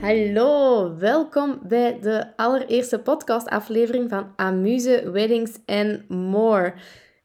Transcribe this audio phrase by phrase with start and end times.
[0.00, 6.74] Hallo, welkom bij de allereerste podcastaflevering van Amuse, Weddings and More.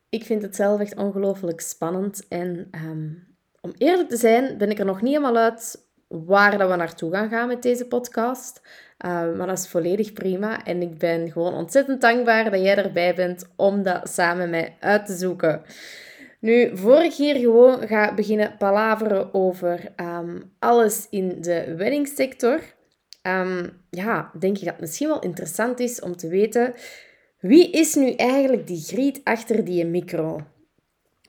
[0.10, 3.10] Ik vind het zelf echt ongelooflijk spannend en ehm,
[3.62, 7.12] om eerlijk te zijn ben ik er nog niet helemaal uit waar dat we naartoe
[7.12, 8.61] gaan gaan met deze podcast.
[9.05, 13.16] Uh, maar dat is volledig prima en ik ben gewoon ontzettend dankbaar dat jij erbij
[13.16, 15.61] bent om dat samen met mij uit te zoeken.
[16.39, 22.59] Nu, voor ik hier gewoon ga beginnen palaveren over ehm, alles in de weddingsector,
[23.23, 26.73] um, ja, denk ik dat het misschien wel interessant is om te weten
[27.42, 30.42] wie is nu eigenlijk die griet achter die micro.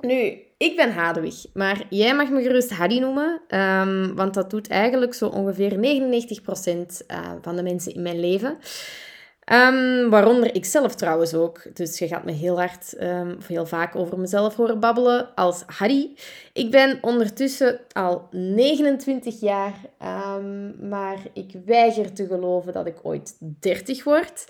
[0.01, 4.69] Nu, ik ben Hadewig, maar jij mag me gerust Hadi noemen, um, want dat doet
[4.69, 8.59] eigenlijk zo ongeveer 99% uh, eh, van de mensen in mijn leven.
[9.51, 11.63] Um, waaronder ik zelf trouwens ook.
[11.75, 12.95] Dus je gaat me heel hard,
[13.39, 16.11] of heel vaak over mezelf horen babbelen als Harry.
[16.53, 19.75] Ik ben ondertussen al 29 jaar,
[20.37, 24.45] um, maar ik weiger te geloven dat ik ooit 30 word.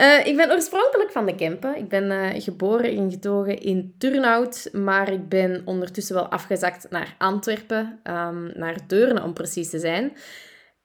[0.00, 1.76] Uh, ik ben oorspronkelijk van de Kempen.
[1.76, 7.14] Ik ben uh, geboren en getogen in Turnhout, maar ik ben ondertussen wel afgezakt naar
[7.18, 8.00] Antwerpen,
[8.54, 10.12] naar Deurne om precies te zijn.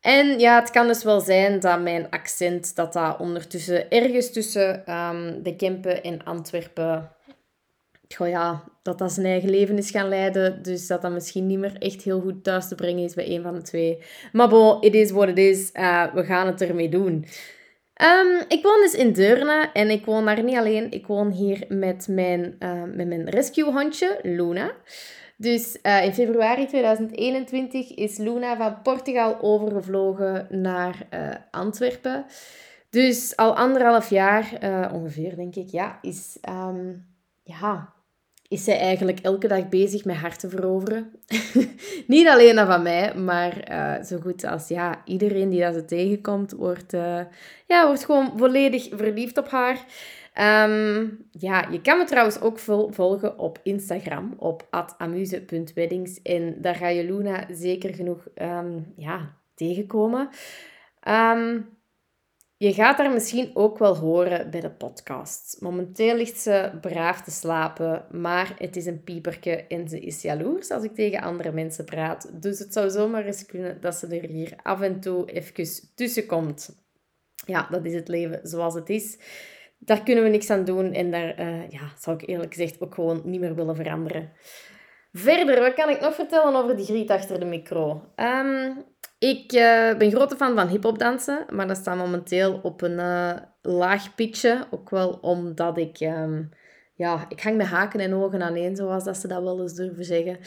[0.01, 4.93] En ja, het kan dus wel zijn dat mijn accent, dat dat ondertussen ergens tussen
[4.93, 7.11] um, de Kempen en Antwerpen,
[8.15, 10.63] goh ja, dat dat zijn eigen leven is gaan leiden.
[10.63, 13.41] Dus dat dat misschien niet meer echt heel goed thuis te brengen is bij een
[13.41, 14.03] van de twee.
[14.31, 15.69] Maar bon, it is what it is.
[15.73, 17.25] Uh, we gaan het ermee doen.
[18.01, 20.91] Um, ik woon dus in Deurne en ik woon daar niet alleen.
[20.91, 24.71] Ik woon hier met mijn, uh, met mijn rescuehondje, Luna.
[25.41, 32.25] Dus uh, in februari 2021 is Luna van Portugal overgevlogen naar uh, Antwerpen.
[32.89, 37.05] Dus al anderhalf jaar, uh, ongeveer denk ik, ja, is, um,
[37.43, 37.93] ja,
[38.47, 41.11] is zij eigenlijk elke dag bezig met harten veroveren.
[42.07, 43.53] Niet alleen dat van mij, maar
[44.05, 46.91] zo goed als ja, iedereen die dat ze tegenkomt, wordt,
[47.67, 49.85] ja, wordt gewoon volledig verliefd op haar.
[50.39, 52.59] Um, ja, je kan me trouwens ook
[52.93, 56.21] volgen op Instagram, op amuse.weddings.
[56.21, 60.29] En daar ga je Luna zeker genoeg um, ja, tegenkomen.
[61.07, 61.79] Um,
[62.57, 65.57] je gaat haar misschien ook wel horen bij de podcast.
[65.61, 70.69] Momenteel ligt ze braaf te slapen, maar het is een pieperke en ze is jaloers
[70.69, 72.41] als ik tegen andere mensen praat.
[72.41, 76.25] Dus het zou zomaar eens kunnen dat ze er hier af en toe even tussen
[76.25, 76.75] komt.
[77.45, 79.17] Ja, dat is het leven zoals het is
[79.83, 80.93] daar kunnen we niks aan doen.
[80.93, 84.31] En daar uh, ja, zou ik eerlijk gezegd ook gewoon niet meer willen veranderen.
[85.13, 88.03] Verder, wat kan ik nog vertellen over die griet achter de micro?
[88.15, 88.83] Um,
[89.19, 93.33] ik uh, ben grote fan van hip-hop dansen, maar dat staat momenteel op een uh,
[93.61, 94.65] laag pitje.
[94.71, 95.99] Ook wel omdat ik.
[95.99, 96.49] Um,
[96.95, 99.73] ja, ik hang met haken en ogen aan één, zoals dat ze dat wel eens
[99.73, 100.37] durven zeggen.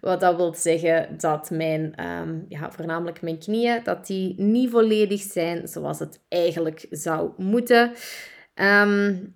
[0.00, 5.20] Wat dat wil zeggen dat mijn, um, ja, voornamelijk mijn knieën, dat die niet volledig
[5.20, 7.92] zijn zoals het eigenlijk zou moeten.
[8.54, 9.34] Um,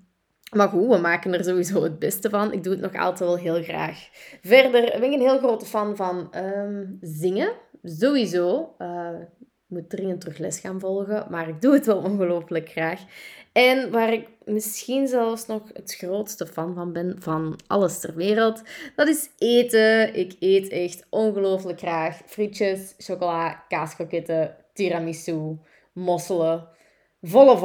[0.52, 2.52] maar goed, we maken er sowieso het beste van.
[2.52, 4.08] Ik doe het nog altijd wel heel graag.
[4.42, 7.52] Verder ben ik een heel grote fan van um, zingen.
[7.82, 8.74] Sowieso.
[8.78, 9.10] Uh,
[9.68, 13.00] ik moet dringend terug les gaan volgen, maar ik doe het wel ongelooflijk graag.
[13.52, 18.62] En waar ik misschien zelfs nog het grootste fan van ben, van alles ter wereld,
[18.96, 20.14] dat is eten.
[20.14, 25.58] Ik eet echt ongelooflijk graag frietjes, chocola, kaaskroketten, tiramisu,
[25.92, 26.68] mosselen,
[27.22, 27.58] volle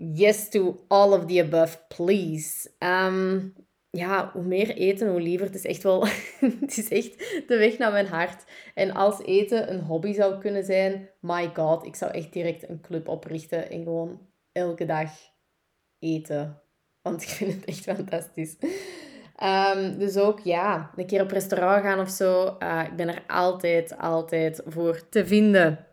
[0.00, 2.70] yes to all of the above, please.
[2.78, 3.54] Um,
[3.90, 5.46] ja, hoe meer eten, hoe liever.
[5.46, 6.06] Het is echt wel...
[6.60, 7.18] het is echt
[7.48, 8.44] de weg naar mijn hart.
[8.74, 12.80] En als eten een hobby zou kunnen zijn, my god, ik zou echt direct een
[12.80, 15.10] club oprichten en gewoon elke dag
[15.98, 16.60] eten.
[17.02, 18.56] Want ik vind het echt fantastisch.
[19.42, 22.56] Um, dus ook, ja, een keer op restaurant gaan of zo.
[22.58, 25.86] Uh, ik ben er altijd, altijd voor te vinden.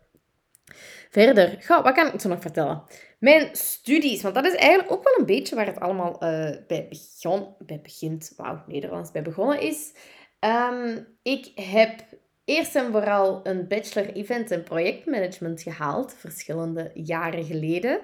[1.10, 2.82] Verder, goh, wat kan ik zo nog vertellen?
[3.18, 6.88] Mijn studies, want dat is eigenlijk ook wel een beetje waar het allemaal uh, bij,
[6.88, 8.32] begon, bij begint.
[8.36, 9.92] Wauw, Nederlands bij begonnen is.
[10.40, 12.00] Um, ik heb
[12.44, 18.00] eerst en vooral een bachelor event en projectmanagement gehaald, verschillende jaren geleden.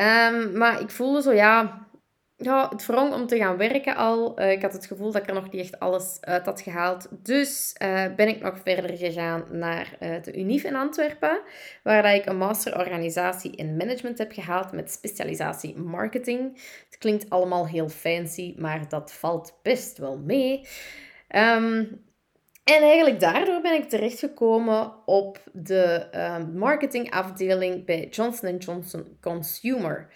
[0.00, 1.86] Um, maar ik voelde zo, ja,
[2.42, 4.40] ja, het wrong om te gaan werken al.
[4.40, 7.08] Uh, ik had het gevoel dat ik er nog niet echt alles uit had gehaald.
[7.10, 11.40] Dus uh, ben ik nog verder gegaan naar uh, de UNIF in Antwerpen,
[11.82, 16.60] waar dat ik een master organisatie en management heb gehaald met specialisatie marketing.
[16.86, 20.68] Het klinkt allemaal heel fancy, maar dat valt best wel mee.
[21.28, 22.00] Um,
[22.64, 26.06] en eigenlijk daardoor ben ik terechtgekomen op de
[26.54, 30.08] marketingafdeling bij Johnson Johnson Consumer.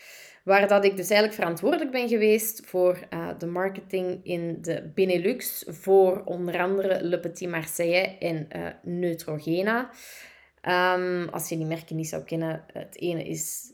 [0.46, 5.64] Waar dat ik dus eigenlijk verantwoordelijk ben geweest voor uh, de marketing in de Benelux.
[5.68, 9.90] Voor onder andere Le Petit Marseille en uh, Neutrogena.
[10.94, 13.72] Um, als je die merken niet zou kennen, het ene is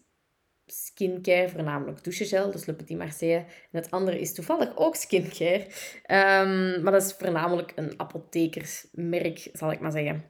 [0.66, 3.44] skincare, voornamelijk douchegel, dus Le Petit Marseille.
[3.70, 5.66] En het andere is toevallig ook skincare.
[6.06, 10.24] Um, maar dat is voornamelijk een apothekersmerk, zal ik maar zeggen.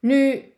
[0.00, 0.52] Nu,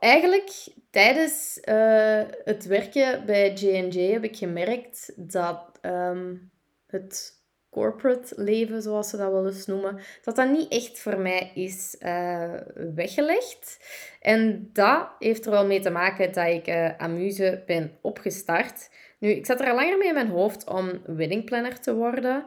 [0.00, 6.50] eigenlijk tijdens uh, het werken bij J&J heb ik gemerkt dat um,
[6.86, 7.34] het
[7.70, 11.96] corporate leven, zoals ze dat wel eens noemen, dat dat niet echt voor mij is
[12.00, 12.54] uh,
[12.94, 13.78] weggelegd.
[14.20, 18.90] En dat heeft er wel mee te maken dat ik uh, Amuse ben opgestart.
[19.18, 22.44] Nu, ik zat er al langer mee in mijn hoofd om weddingplanner te worden.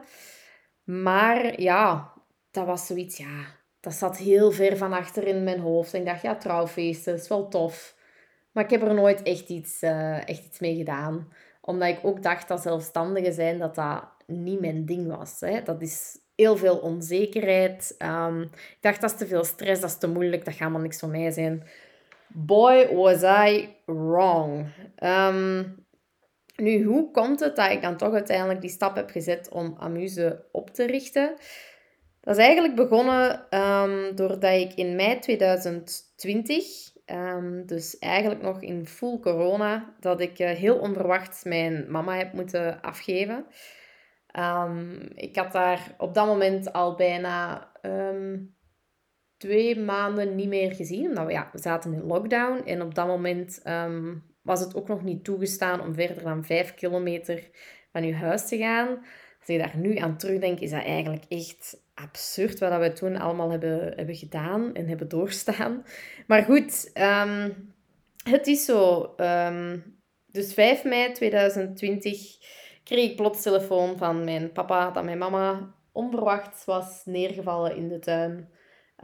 [0.84, 2.12] Maar ja,
[2.50, 5.94] dat was zoiets, ja, dat zat heel ver van achter in mijn hoofd.
[5.94, 7.96] En ik dacht, ja, trouwfeesten, is wel tof.
[8.52, 11.32] Maar ik heb er nooit echt iets, uh, echt iets mee gedaan.
[11.60, 15.40] Omdat ik ook dacht dat zelfstandigen zijn, dat dat niet mijn ding was.
[15.40, 15.62] Hè.
[15.62, 17.94] Dat is heel veel onzekerheid.
[17.98, 20.80] Um, ik dacht, dat is te veel stress, dat is te moeilijk, dat gaat allemaal
[20.80, 21.62] niks voor mij zijn.
[22.28, 24.66] Boy, was I wrong.
[25.02, 25.84] Um,
[26.56, 30.44] nu, hoe komt het dat ik dan toch uiteindelijk die stap heb gezet om Amuse
[30.52, 31.34] op te richten?
[32.20, 36.64] Dat is eigenlijk begonnen um, doordat ik in mei 2020,
[37.66, 42.80] dus eigenlijk nog in full corona, dat ik uh, heel onverwacht mijn mama heb moeten
[42.80, 43.46] afgeven.
[44.38, 47.68] Um, ik had daar op dat moment al bijna
[49.36, 51.08] twee maanden niet meer gezien.
[51.08, 52.62] Omdat we, ja, we zaten in lockdown.
[52.66, 53.62] En op dat moment
[54.42, 57.50] was het ook nog niet toegestaan om verder dan vijf kilometer
[57.92, 58.88] van je huis te gaan.
[59.40, 63.50] Als ik daar nu aan terugdenk, is dat eigenlijk echt absurd wat we toen allemaal
[63.50, 65.84] hebben, hebben gedaan en hebben doorstaan.
[66.26, 66.90] Maar goed,
[68.24, 69.14] het is zo.
[70.26, 72.36] dus 5 mei 2020
[72.84, 77.98] kreeg ik plots telefoon van mijn papa dat mijn mama onverwacht was neergevallen in de
[77.98, 78.48] tuin.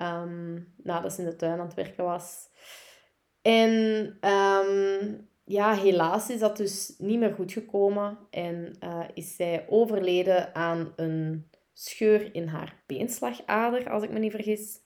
[0.00, 2.48] Um, nadat ze in de tuin aan het werken was.
[3.42, 4.18] En
[5.44, 8.18] ja, helaas is dat dus niet meer goed gekomen.
[8.30, 14.30] En uh, is zij overleden aan een scheur in haar beenslagader, als ik me niet
[14.30, 14.78] vergis.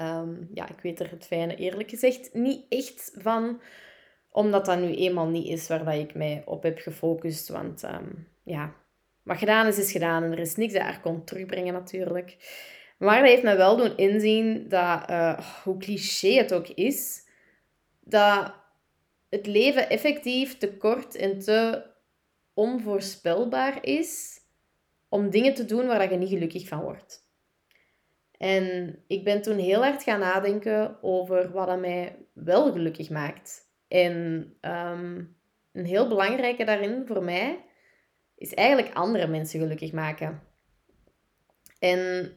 [0.00, 3.60] Um, ja, ik weet er het fijne eerlijk gezegd niet echt van
[4.30, 7.48] omdat dat nu eenmaal niet is waar dat ik mij op heb gefocust.
[7.48, 8.74] Want um, ja,
[9.22, 10.22] wat gedaan is, is gedaan.
[10.22, 12.36] En er is niks dat haar kon terugbrengen natuurlijk.
[12.98, 17.28] Maar dat heeft me wel doen inzien dat, uh, hoe cliché het ook is,
[18.00, 18.54] dat
[19.28, 21.86] het leven effectief te kort en te
[22.54, 24.42] onvoorspelbaar is
[25.14, 27.28] om dingen te doen waar je niet gelukkig van wordt.
[28.36, 33.60] En ik ben toen heel hard gaan nadenken over wat mij wel gelukkig maakt.
[33.88, 35.24] En ehm,
[35.72, 37.64] een heel belangrijke daarin voor mij
[38.36, 40.42] is eigenlijk andere mensen gelukkig maken.
[41.78, 42.32] En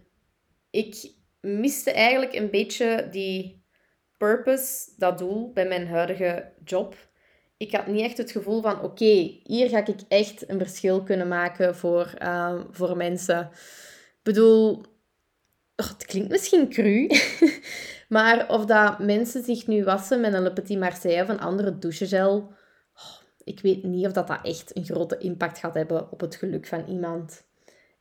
[0.69, 3.65] ik miste eigenlijk een beetje die
[4.17, 6.95] purpose, dat doel, bij mijn huidige job.
[7.57, 11.27] Ik had niet echt het gevoel van, oké, hier ga ik echt een verschil kunnen
[11.27, 13.39] maken voor, uh, voor mensen.
[13.41, 14.71] Ik bedoel,
[15.75, 17.07] oh, het klinkt misschien cru,
[18.07, 21.77] Maar of dat mensen zich nu wassen met een Le Petit Marseille of een andere
[21.77, 22.53] douchegel,
[22.93, 26.35] oh, ik weet niet of dat, dat echt een grote impact gaat hebben op het
[26.35, 27.45] geluk van iemand.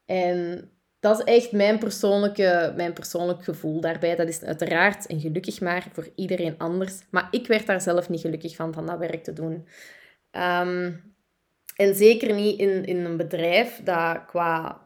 [0.05, 0.71] En
[1.07, 4.17] dat is echt mijn persoonlijke, mijn persoonlijk gevoel daarbij.
[4.17, 7.01] Dat is uiteraard een gelukkig maar voor iedereen anders.
[7.11, 9.69] Maar ik werd daar zelf niet gelukkig van, van dat werk te doen.
[10.31, 10.93] Ehm,
[11.77, 14.81] en zeker niet in, in een bedrijf dat qua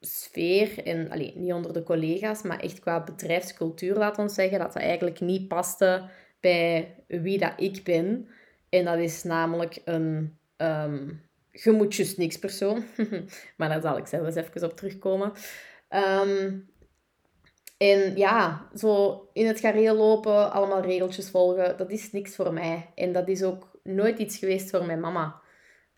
[0.00, 4.72] sfeer, en allee, niet onder de collega's, maar echt qua bedrijfscultuur, laat ons zeggen, dat
[4.72, 6.08] dat eigenlijk niet paste
[6.40, 8.28] bij wie dat ik ben.
[8.68, 12.84] En dat is namelijk een um, gemoedjes niks persoon.
[13.56, 15.32] maar daar zal ik zelf eens even op terugkomen.
[15.88, 16.58] Ehm,
[17.76, 22.90] en ja, zo in het gareel lopen, allemaal regeltjes volgen, dat is niks voor mij.
[22.94, 25.40] En dat is ook nooit iets geweest voor mijn mama.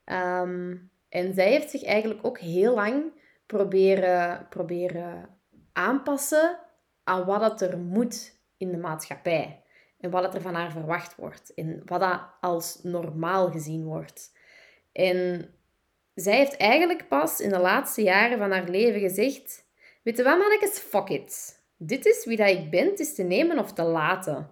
[0.04, 0.76] Ehm,
[1.08, 3.04] en zij heeft zich eigenlijk ook heel lang
[3.46, 5.28] proberen, proberen
[5.72, 6.58] aanpassen
[7.04, 9.62] aan wat het er moet in de maatschappij.
[9.98, 11.54] En wat er van haar verwacht wordt.
[11.54, 14.32] En wat dat als normaal gezien wordt.
[14.92, 15.50] En
[16.14, 19.70] zij heeft eigenlijk pas in de laatste jaren van haar leven gezegd...
[20.02, 20.78] Weet je wat, mannetjes?
[20.78, 21.60] Fuck it.
[21.76, 22.86] Dit is wie dat ik ben.
[22.86, 24.50] Het is te nemen of te laten.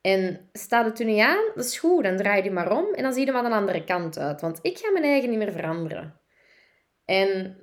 [0.00, 2.04] En staat het er niet aan, dat is goed.
[2.04, 4.18] Dan draai je die maar om en dan zie je hem aan de andere kant
[4.18, 4.40] uit.
[4.40, 6.20] Want ik ga mijn eigen niet meer veranderen.
[7.04, 7.56] En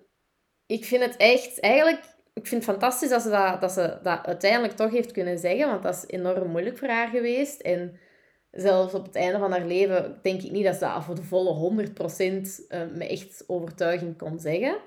[0.66, 4.26] ik vind het echt, eigenlijk, ik vind het fantastisch dat ze dat, dat ze dat
[4.26, 7.62] uiteindelijk toch heeft kunnen zeggen, want dat is enorm moeilijk voor haar geweest.
[7.62, 8.00] En
[8.51, 11.24] zelfs op het einde van haar leven, denk ik niet dat ze dat voor de
[11.24, 14.77] volle 100% uh, eh, me echt overtuiging kon zeggen.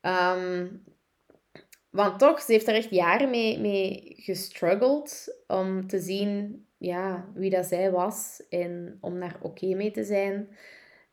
[0.00, 0.66] Ehm,
[1.90, 7.50] want toch, ze heeft er echt jaren mee, mee gestruggeld om te zien ja, wie
[7.50, 10.56] dat zij was en om daar oké mee te zijn.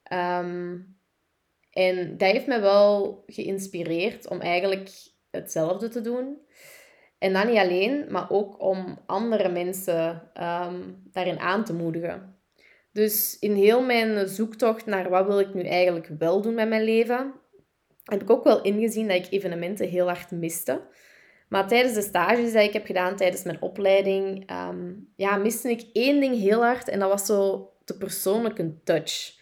[0.04, 0.78] Ehm,
[1.72, 4.90] en dat heeft me wel geïnspireerd om eigenlijk
[5.32, 6.38] hetzelfde te doen.
[7.26, 12.36] En dan niet alleen, maar ook om andere mensen ehm, daarin aan te moedigen.
[12.92, 16.84] Dus in heel mijn zoektocht naar wat wil ik nu eigenlijk wel doen met mijn
[16.84, 17.34] leven,
[18.04, 20.82] heb ik ook wel ingezien dat ik evenementen heel hard miste.
[21.50, 25.90] Maar tijdens de stages die ik heb gedaan tijdens mijn opleiding, um, ja, miste ik
[25.94, 29.38] één ding heel hard en dat was zo de persoonlijke touch.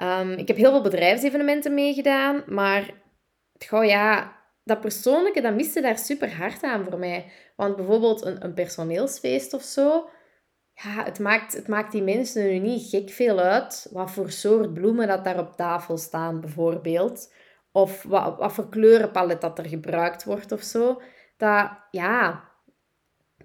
[0.00, 2.90] Um, ik heb heel veel bedrijfsevenementen meegedaan, maar
[3.66, 7.32] goh, ja, dat persoonlijke, dat miste daar super hard aan voor mij.
[7.56, 10.08] Want bijvoorbeeld een, een personeelsfeest of zo,
[10.72, 14.74] ja, het maakt, het maakt die mensen nu niet gek veel uit wat voor soort
[14.74, 17.32] bloemen dat daar op tafel staan, bijvoorbeeld.
[17.72, 21.02] Of wat, wat voor kleurenpalet dat er gebruikt wordt of zo.
[21.36, 22.44] Dat, ja,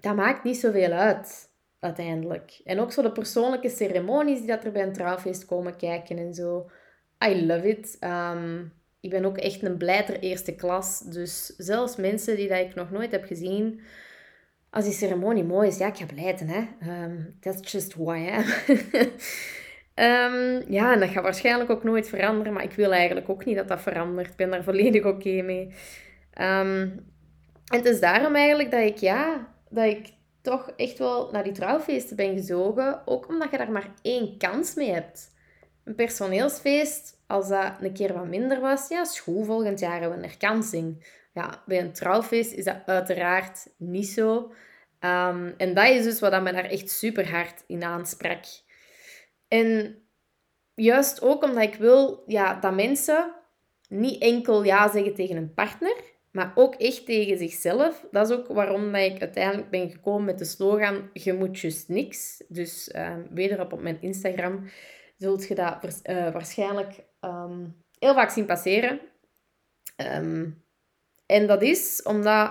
[0.00, 2.60] dat maakt niet zoveel uit, uiteindelijk.
[2.64, 6.34] En ook zo de persoonlijke ceremonies die dat er bij een trouwfeest komen kijken en
[6.34, 6.70] zo.
[7.24, 7.96] I love it.
[8.00, 11.00] Um, ik ben ook echt een blijter eerste klas.
[11.00, 13.80] Dus zelfs mensen die dat ik nog nooit heb gezien,
[14.70, 16.90] als die ceremonie mooi is, ja, ik ga blijten, hè.
[17.04, 18.44] Um, that's just who I am.
[19.94, 23.56] um, ja, en dat gaat waarschijnlijk ook nooit veranderen, maar ik wil eigenlijk ook niet
[23.56, 24.28] dat dat verandert.
[24.28, 25.62] Ik ben daar volledig oké mee.
[26.40, 27.10] Um,
[27.66, 30.08] en het is daarom eigenlijk dat ik, ja, dat ik
[30.42, 33.02] toch echt wel naar die trouwfeesten ben gezogen.
[33.04, 35.31] Ook omdat je daar maar één kans mee hebt.
[35.84, 40.16] Een personeelsfeest, als dat een keer wat minder was, ja, school volgend jaar hebben we
[40.16, 41.06] een herkansing.
[41.34, 44.52] Ja, bij een trouwfeest is dat uiteraard niet zo.
[45.00, 48.44] Um, en dat is dus wat me daar echt super hard in aansprak.
[49.48, 49.98] En
[50.74, 53.32] juist ook omdat ik wil ja, dat mensen
[53.88, 55.96] niet enkel ja zeggen tegen een partner,
[56.30, 58.06] maar ook echt tegen zichzelf.
[58.10, 61.88] Dat is ook waarom dat ik uiteindelijk ben gekomen met de slogan Je moet just
[61.88, 62.42] niks.
[62.48, 64.64] Dus uh, wederop op mijn Instagram
[65.22, 69.00] zult je dat uh, waarschijnlijk um, heel vaak zien passeren.
[69.96, 70.64] Um,
[71.26, 72.50] en dat is omdat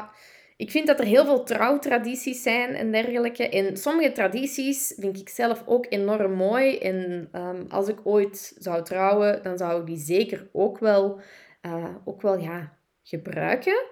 [0.57, 3.49] ik vind dat er heel veel trouwtradities zijn en dergelijke.
[3.49, 6.77] En sommige tradities vind ik zelf ook enorm mooi.
[6.77, 11.19] En um, als ik ooit zou trouwen, dan zou ik die zeker ook wel,
[11.61, 13.83] uh, ook wel ja, gebruiken.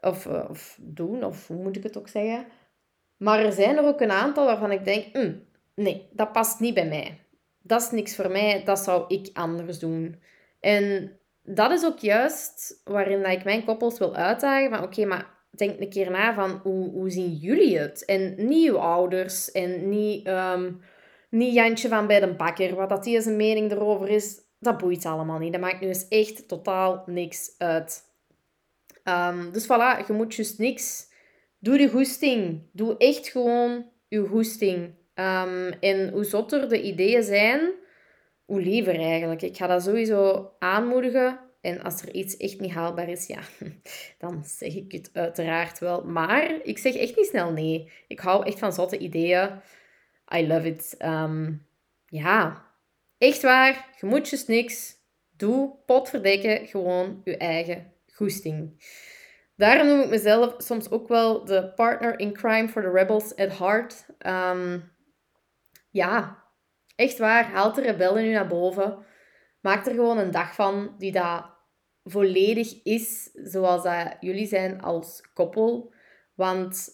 [0.00, 2.46] Of, uh, of doen, of hoe moet ik het ook zeggen.
[3.16, 5.44] Maar er zijn er ook een aantal waarvan ik denk, mm,
[5.74, 7.18] nee, dat past niet bij mij
[7.68, 10.22] dat is niks voor mij, dat zou ik anders doen.
[10.60, 15.36] En dat is ook juist waarin dat ik mijn koppels wil uitdagen van oké, maar
[15.58, 18.04] denk een keer na van hoe, hoe zien jullie het?
[18.04, 20.80] En niet uw ouders en niet, um,
[21.30, 25.04] niet Jantje van bij de bakker, wat dat die zijn mening erover is, dat boeit
[25.04, 25.52] allemaal niet.
[25.52, 28.06] Dat maakt nu eens echt totaal niks uit.
[29.04, 31.06] Um, dus voilà, je moet juist niks.
[31.58, 32.62] Doe de goesting.
[32.72, 34.94] Doe echt gewoon je goesting.
[35.20, 37.72] Um, en hoe zotter de ideeën zijn,
[38.44, 39.42] hoe liever eigenlijk.
[39.42, 41.40] Ik ga dat sowieso aanmoedigen.
[41.60, 43.40] En als er iets echt niet haalbaar is, ja,
[44.18, 46.04] dan zeg ik het uiteraard wel.
[46.04, 47.92] Maar ik zeg echt niet snel nee.
[48.08, 49.50] Ik hou echt van zotte ideeën.
[50.34, 50.94] I love it.
[50.98, 51.66] Um,
[52.06, 52.66] ja,
[53.18, 53.88] echt waar.
[54.00, 54.96] Je moet niks.
[55.36, 58.82] Doe, potverdekken, gewoon je eigen goesting.
[59.56, 63.58] Daarom noem ik mezelf soms ook wel de partner in crime for the rebels at
[63.58, 64.06] heart.
[64.26, 64.96] Um,
[65.98, 66.44] ja,
[66.96, 68.98] echt waar, haalt de rebellen nu naar boven.
[69.60, 71.44] Maak er gewoon een dag van die dat
[72.04, 75.92] volledig is zoals dat jullie zijn als koppel.
[76.34, 76.88] Want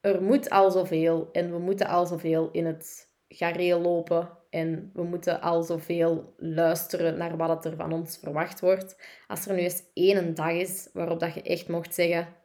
[0.00, 4.38] er moet al zoveel en we moeten al zoveel in het gareel lopen.
[4.50, 8.96] En we moeten al zoveel luisteren naar wat er van ons verwacht wordt.
[9.26, 12.42] Als er nu eens één dag is waarop dat je echt mocht zeggen...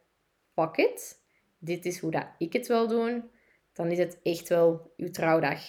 [0.54, 1.20] Fuck it,
[1.58, 3.30] dit is hoe dat ik het wil doen
[3.72, 5.60] dan is het echt wel uw trouwdag.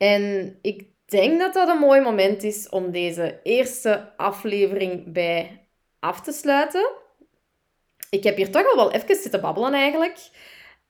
[0.00, 5.66] En ik denk dat dat een mooi moment is om deze eerste aflevering bij
[5.98, 6.90] af te sluiten.
[8.10, 10.18] Ik heb hier toch al wel even zitten babbelen eigenlijk.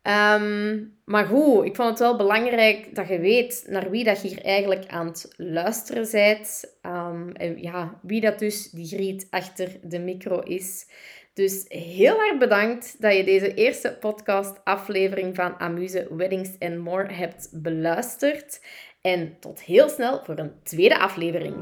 [0.02, 4.28] Ehm, maar goed, ik vond het wel belangrijk dat je weet naar wie dat je
[4.28, 6.64] hier eigenlijk aan het luisteren bent.
[6.82, 10.86] Um, en ja, wie dat dus die griet achter de micro is.
[11.34, 17.48] Dus heel erg bedankt dat je deze eerste podcast-aflevering van Amuse Weddings and More hebt
[17.52, 18.60] beluisterd.
[19.00, 21.54] En tot heel snel voor een tweede aflevering.